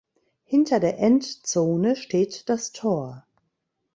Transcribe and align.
Hinter 0.45 0.79
der 0.79 0.97
Endzone 0.97 1.95
steht 1.95 2.49
das 2.49 2.71
Tor. 2.71 3.23